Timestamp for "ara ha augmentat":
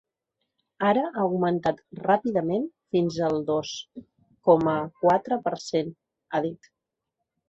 0.91-1.83